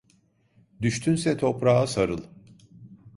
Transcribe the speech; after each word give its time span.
Düştünse 0.81 1.37
toprağa 1.37 1.87
sarıl. 1.87 2.23